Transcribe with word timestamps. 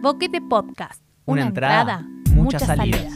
Boquete 0.00 0.40
Podcast. 0.40 1.02
Una 1.24 1.42
entrada, 1.42 2.06
muchas 2.30 2.64
salidas. 2.64 3.12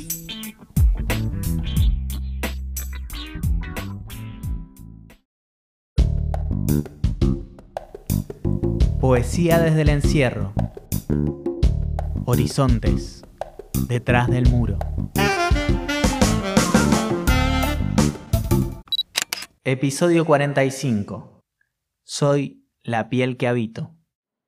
Poesía 9.00 9.60
desde 9.60 9.82
el 9.82 9.90
encierro. 9.90 10.52
Horizontes. 12.24 13.22
Detrás 13.86 14.26
del 14.26 14.48
muro. 14.48 14.76
Episodio 19.62 20.24
45. 20.24 21.44
Soy 22.02 22.66
la 22.82 23.08
piel 23.08 23.36
que 23.36 23.46
habito. 23.46 23.94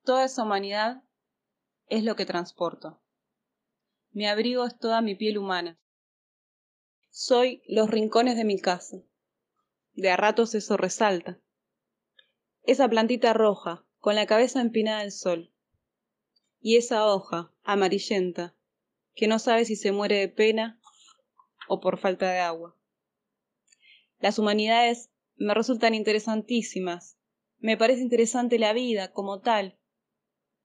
Toda 0.02 0.24
esa 0.24 0.42
humanidad 0.42 1.03
es 1.88 2.04
lo 2.04 2.16
que 2.16 2.26
transporto. 2.26 3.00
Mi 4.12 4.26
abrigo 4.26 4.64
es 4.64 4.78
toda 4.78 5.00
mi 5.00 5.14
piel 5.14 5.38
humana. 5.38 5.78
Soy 7.10 7.62
los 7.66 7.90
rincones 7.90 8.36
de 8.36 8.44
mi 8.44 8.60
casa. 8.60 8.98
De 9.92 10.10
a 10.10 10.16
ratos 10.16 10.54
eso 10.54 10.76
resalta. 10.76 11.40
Esa 12.62 12.88
plantita 12.88 13.32
roja, 13.32 13.84
con 13.98 14.14
la 14.14 14.26
cabeza 14.26 14.60
empinada 14.60 15.00
al 15.00 15.12
sol. 15.12 15.52
Y 16.60 16.76
esa 16.76 17.06
hoja, 17.06 17.52
amarillenta, 17.62 18.54
que 19.14 19.28
no 19.28 19.38
sabe 19.38 19.64
si 19.64 19.76
se 19.76 19.92
muere 19.92 20.16
de 20.16 20.28
pena 20.28 20.80
o 21.68 21.80
por 21.80 21.98
falta 21.98 22.30
de 22.30 22.38
agua. 22.38 22.76
Las 24.18 24.38
humanidades 24.38 25.10
me 25.36 25.54
resultan 25.54 25.94
interesantísimas. 25.94 27.18
Me 27.58 27.76
parece 27.76 28.00
interesante 28.00 28.58
la 28.58 28.72
vida 28.72 29.12
como 29.12 29.40
tal. 29.40 29.78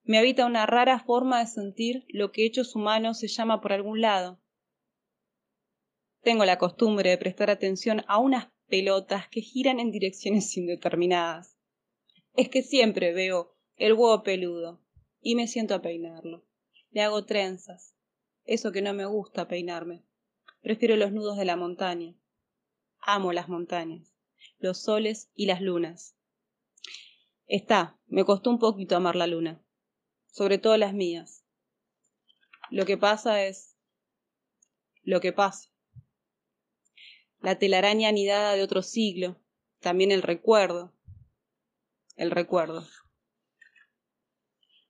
Me 0.03 0.17
habita 0.17 0.45
una 0.45 0.65
rara 0.65 0.99
forma 0.99 1.39
de 1.39 1.47
sentir 1.47 2.05
lo 2.09 2.31
que 2.31 2.45
hechos 2.45 2.75
humanos 2.75 3.19
se 3.19 3.27
llama 3.27 3.61
por 3.61 3.73
algún 3.73 4.01
lado. 4.01 4.39
Tengo 6.21 6.45
la 6.45 6.57
costumbre 6.57 7.09
de 7.09 7.17
prestar 7.17 7.49
atención 7.49 8.03
a 8.07 8.17
unas 8.17 8.49
pelotas 8.67 9.27
que 9.29 9.41
giran 9.41 9.79
en 9.79 9.91
direcciones 9.91 10.55
indeterminadas. 10.57 11.57
Es 12.35 12.49
que 12.49 12.63
siempre 12.63 13.13
veo 13.13 13.55
el 13.75 13.93
huevo 13.93 14.23
peludo 14.23 14.81
y 15.21 15.35
me 15.35 15.47
siento 15.47 15.75
a 15.75 15.81
peinarlo. 15.81 16.45
Le 16.91 17.01
hago 17.01 17.25
trenzas. 17.25 17.95
Eso 18.45 18.71
que 18.71 18.81
no 18.81 18.93
me 18.93 19.05
gusta 19.05 19.47
peinarme. 19.47 20.03
Prefiero 20.61 20.95
los 20.95 21.11
nudos 21.11 21.37
de 21.37 21.45
la 21.45 21.55
montaña. 21.55 22.15
Amo 22.99 23.31
las 23.31 23.47
montañas, 23.47 24.13
los 24.57 24.81
soles 24.81 25.29
y 25.33 25.45
las 25.45 25.61
lunas. 25.61 26.15
Está, 27.47 27.99
me 28.07 28.25
costó 28.25 28.49
un 28.49 28.59
poquito 28.59 28.95
amar 28.95 29.15
la 29.15 29.27
luna, 29.27 29.63
sobre 30.39 30.57
todo 30.57 30.77
las 30.77 30.93
mías. 30.93 31.43
Lo 32.69 32.85
que 32.85 32.97
pasa 32.97 33.43
es 33.43 33.75
lo 35.03 35.19
que 35.19 35.33
pasa. 35.33 35.69
La 37.41 37.59
telaraña 37.59 38.07
anidada 38.07 38.53
de 38.53 38.63
otro 38.63 38.81
siglo, 38.81 39.35
también 39.81 40.13
el 40.13 40.21
recuerdo, 40.21 40.93
el 42.15 42.31
recuerdo. 42.31 42.87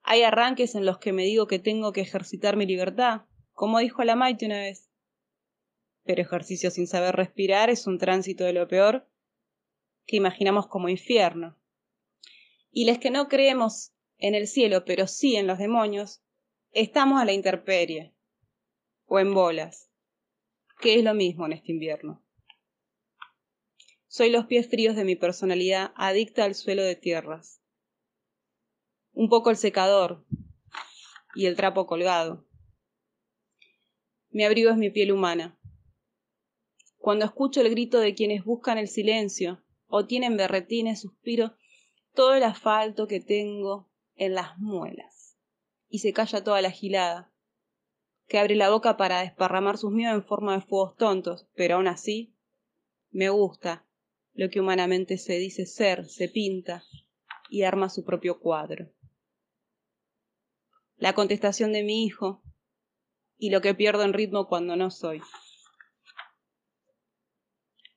Hay 0.03 0.21
arranques 0.21 0.75
en 0.75 0.85
los 0.85 0.99
que 0.99 1.13
me 1.13 1.23
digo 1.23 1.47
que 1.47 1.57
tengo 1.57 1.93
que 1.93 2.01
ejercitar 2.01 2.55
mi 2.55 2.67
libertad, 2.67 3.21
como 3.53 3.79
dijo 3.79 4.03
la 4.03 4.15
Maite 4.15 4.45
una 4.45 4.59
vez 4.59 4.87
pero 6.03 6.21
ejercicio 6.21 6.69
sin 6.69 6.85
saber 6.85 7.15
respirar 7.15 7.71
es 7.71 7.87
un 7.87 7.97
tránsito 7.97 8.43
de 8.43 8.53
lo 8.53 8.67
peor 8.67 9.09
que 10.05 10.15
imaginamos 10.15 10.67
como 10.67 10.89
infierno. 10.89 11.57
Y 12.71 12.85
les 12.85 12.99
que 12.99 13.09
no 13.09 13.27
creemos 13.27 13.93
en 14.19 14.35
el 14.35 14.47
cielo, 14.47 14.85
pero 14.85 15.07
sí 15.07 15.35
en 15.35 15.47
los 15.47 15.57
demonios, 15.57 16.21
estamos 16.71 17.21
a 17.21 17.25
la 17.25 17.33
intemperie 17.33 18.13
o 19.05 19.19
en 19.19 19.33
bolas, 19.33 19.89
que 20.79 20.95
es 20.95 21.03
lo 21.03 21.13
mismo 21.13 21.45
en 21.45 21.53
este 21.53 21.71
invierno. 21.71 22.23
Soy 24.07 24.29
los 24.29 24.45
pies 24.45 24.69
fríos 24.69 24.95
de 24.95 25.03
mi 25.03 25.15
personalidad 25.15 25.91
adicta 25.95 26.43
al 26.43 26.55
suelo 26.55 26.83
de 26.83 26.95
tierras. 26.95 27.61
Un 29.13 29.29
poco 29.29 29.49
el 29.49 29.57
secador 29.57 30.25
y 31.35 31.47
el 31.47 31.55
trapo 31.55 31.87
colgado. 31.87 32.47
Mi 34.29 34.43
abrigo 34.43 34.69
es 34.69 34.77
mi 34.77 34.91
piel 34.91 35.11
humana 35.11 35.59
cuando 36.99 37.25
escucho 37.25 37.61
el 37.61 37.69
grito 37.69 37.99
de 37.99 38.13
quienes 38.13 38.43
buscan 38.43 38.77
el 38.77 38.87
silencio 38.87 39.63
o 39.87 40.05
tienen 40.05 40.37
berretines, 40.37 41.01
suspiro 41.01 41.55
todo 42.13 42.35
el 42.35 42.43
asfalto 42.43 43.07
que 43.07 43.21
tengo 43.21 43.88
en 44.19 44.35
las 44.35 44.57
muelas. 44.59 45.37
Y 45.87 45.99
se 45.99 46.13
calla 46.13 46.43
toda 46.43 46.61
la 46.61 46.69
gilada, 46.69 47.33
que 48.27 48.37
abre 48.37 48.55
la 48.55 48.69
boca 48.69 48.95
para 48.95 49.21
desparramar 49.21 49.77
sus 49.77 49.91
miedos 49.91 50.15
en 50.15 50.23
forma 50.23 50.53
de 50.53 50.61
fuegos 50.61 50.95
tontos, 50.97 51.47
pero 51.55 51.75
aún 51.75 51.87
así 51.87 52.35
me 53.09 53.29
gusta 53.29 53.87
lo 54.33 54.49
que 54.49 54.59
humanamente 54.59 55.17
se 55.17 55.39
dice 55.39 55.65
ser, 55.65 56.05
se 56.07 56.29
pinta 56.29 56.83
y 57.49 57.63
arma 57.63 57.89
su 57.89 58.05
propio 58.05 58.39
cuadro. 58.39 58.93
La 60.97 61.13
contestación 61.13 61.71
de 61.71 61.83
mi 61.83 62.05
hijo 62.05 62.43
y 63.37 63.49
lo 63.49 63.61
que 63.61 63.73
pierdo 63.73 64.03
en 64.03 64.13
ritmo 64.13 64.47
cuando 64.47 64.75
no 64.75 64.91
soy. 64.91 65.21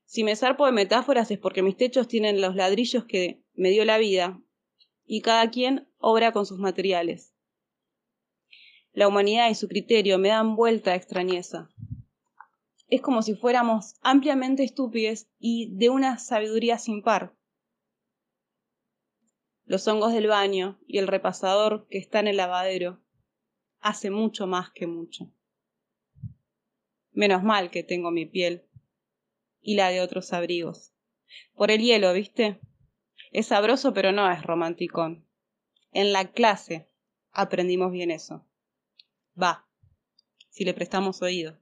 Si 0.04 0.24
me 0.24 0.36
zarpo 0.36 0.66
de 0.66 0.72
metáforas 0.72 1.30
es 1.30 1.38
porque 1.38 1.62
mis 1.62 1.76
techos 1.76 2.06
tienen 2.06 2.40
los 2.40 2.54
ladrillos 2.54 3.04
que 3.04 3.42
me 3.54 3.70
dio 3.70 3.84
la 3.84 3.98
vida, 3.98 4.40
y 5.04 5.20
cada 5.20 5.50
quien 5.50 5.91
obra 6.02 6.32
con 6.32 6.44
sus 6.44 6.58
materiales. 6.58 7.32
La 8.92 9.08
humanidad 9.08 9.48
y 9.48 9.54
su 9.54 9.68
criterio 9.68 10.18
me 10.18 10.28
dan 10.28 10.54
vuelta 10.54 10.90
a 10.90 10.96
extrañeza. 10.96 11.70
Es 12.88 13.00
como 13.00 13.22
si 13.22 13.34
fuéramos 13.34 13.94
ampliamente 14.02 14.64
estúpidos 14.64 15.28
y 15.38 15.74
de 15.76 15.88
una 15.88 16.18
sabiduría 16.18 16.76
sin 16.76 17.02
par. 17.02 17.34
Los 19.64 19.88
hongos 19.88 20.12
del 20.12 20.26
baño 20.26 20.78
y 20.86 20.98
el 20.98 21.06
repasador 21.06 21.86
que 21.88 21.96
está 21.96 22.20
en 22.20 22.28
el 22.28 22.36
lavadero 22.36 23.00
hace 23.80 24.10
mucho 24.10 24.46
más 24.46 24.70
que 24.72 24.86
mucho. 24.86 25.32
Menos 27.12 27.42
mal 27.42 27.70
que 27.70 27.82
tengo 27.82 28.10
mi 28.10 28.26
piel 28.26 28.66
y 29.60 29.76
la 29.76 29.88
de 29.88 30.00
otros 30.00 30.32
abrigos. 30.32 30.92
Por 31.54 31.70
el 31.70 31.80
hielo, 31.80 32.12
¿viste? 32.12 32.60
Es 33.30 33.46
sabroso 33.46 33.94
pero 33.94 34.12
no 34.12 34.30
es 34.30 34.42
romanticón. 34.42 35.26
En 35.92 36.12
la 36.12 36.32
clase 36.32 36.90
aprendimos 37.30 37.92
bien 37.92 38.10
eso. 38.10 38.44
Va, 39.40 39.66
si 40.50 40.64
le 40.64 40.74
prestamos 40.74 41.22
oído. 41.22 41.58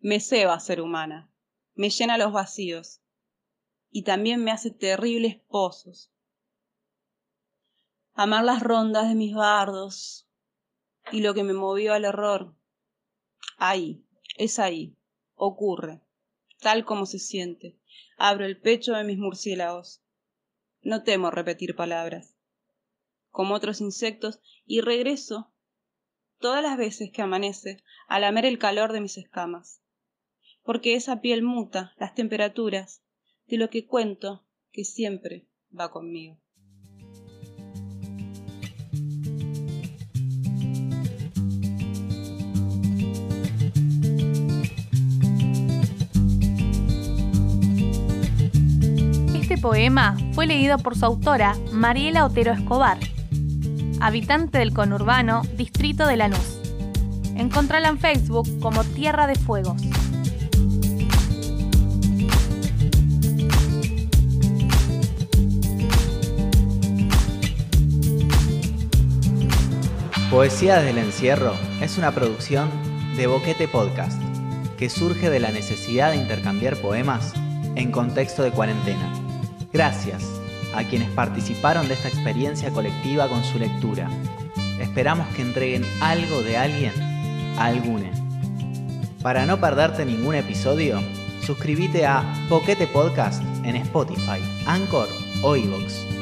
Me 0.00 0.20
ceba 0.20 0.58
ser 0.60 0.80
humana, 0.80 1.30
me 1.74 1.90
llena 1.90 2.18
los 2.18 2.32
vacíos 2.32 3.00
y 3.90 4.02
también 4.02 4.42
me 4.42 4.50
hace 4.50 4.70
terribles 4.70 5.36
pozos. 5.48 6.10
Amar 8.12 8.44
las 8.44 8.62
rondas 8.62 9.08
de 9.08 9.14
mis 9.14 9.34
bardos 9.34 10.28
y 11.12 11.20
lo 11.20 11.34
que 11.34 11.44
me 11.44 11.52
movió 11.52 11.94
al 11.94 12.04
error. 12.04 12.54
Ahí, 13.56 14.04
es 14.36 14.58
ahí, 14.58 14.96
ocurre 15.34 16.04
tal 16.64 16.86
como 16.86 17.04
se 17.04 17.18
siente. 17.18 17.78
Abro 18.16 18.46
el 18.46 18.58
pecho 18.58 18.94
de 18.94 19.04
mis 19.04 19.18
murciélagos. 19.18 20.02
No 20.80 21.02
temo 21.02 21.30
repetir 21.30 21.76
palabras. 21.76 22.33
Como 23.34 23.56
otros 23.56 23.80
insectos, 23.80 24.38
y 24.64 24.80
regreso 24.80 25.52
todas 26.38 26.62
las 26.62 26.76
veces 26.76 27.10
que 27.10 27.20
amanece 27.20 27.82
a 28.06 28.20
lamer 28.20 28.46
el 28.46 28.60
calor 28.60 28.92
de 28.92 29.00
mis 29.00 29.18
escamas. 29.18 29.82
Porque 30.62 30.94
esa 30.94 31.20
piel 31.20 31.42
muta 31.42 31.94
las 31.96 32.14
temperaturas 32.14 33.02
de 33.48 33.56
lo 33.56 33.70
que 33.70 33.88
cuento 33.88 34.46
que 34.70 34.84
siempre 34.84 35.48
va 35.76 35.90
conmigo. 35.90 36.38
poema 49.64 50.14
fue 50.34 50.46
leído 50.46 50.76
por 50.76 50.94
su 50.94 51.06
autora, 51.06 51.56
Mariela 51.72 52.26
Otero 52.26 52.52
Escobar, 52.52 52.98
habitante 54.04 54.58
del 54.58 54.74
conurbano 54.74 55.44
Distrito 55.56 56.06
de 56.06 56.18
Lanús. 56.18 56.60
Encontrala 57.36 57.88
en 57.88 57.98
Facebook 57.98 58.46
como 58.60 58.84
Tierra 58.84 59.26
de 59.26 59.34
Fuegos. 59.34 59.80
Poesía 70.30 70.76
desde 70.76 70.90
el 70.90 70.98
encierro 70.98 71.54
es 71.80 71.96
una 71.96 72.12
producción 72.12 72.68
de 73.16 73.26
Boquete 73.26 73.68
Podcast 73.68 74.20
que 74.76 74.90
surge 74.90 75.30
de 75.30 75.40
la 75.40 75.50
necesidad 75.50 76.10
de 76.10 76.18
intercambiar 76.18 76.76
poemas 76.76 77.32
en 77.74 77.90
contexto 77.90 78.42
de 78.42 78.50
cuarentena. 78.50 79.14
Gracias 79.72 80.43
a 80.76 80.84
quienes 80.84 81.10
participaron 81.10 81.88
de 81.88 81.94
esta 81.94 82.08
experiencia 82.08 82.70
colectiva 82.70 83.28
con 83.28 83.44
su 83.44 83.58
lectura. 83.58 84.08
esperamos 84.80 85.26
que 85.34 85.42
entreguen 85.42 85.84
algo 86.00 86.42
de 86.42 86.56
alguien 86.56 86.92
a 87.58 87.66
algune. 87.66 88.10
Para 89.22 89.46
no 89.46 89.60
perderte 89.60 90.04
ningún 90.04 90.34
episodio, 90.34 91.00
suscríbete 91.40 92.06
a 92.06 92.22
Poquete 92.48 92.86
Podcast 92.86 93.42
en 93.64 93.76
Spotify, 93.76 94.40
Anchor 94.66 95.08
o 95.42 95.56
iVoox. 95.56 96.13